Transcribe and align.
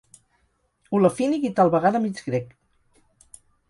Olefínic 1.01 1.47
i 1.51 1.53
tal 1.61 1.71
vegada 1.79 2.05
mig 2.09 2.25
grec. 2.33 2.61